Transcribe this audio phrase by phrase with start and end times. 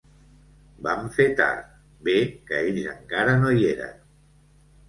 [0.85, 1.69] Vam fer tard,
[2.09, 2.15] bé
[2.49, 4.05] que ells encara no hi eren.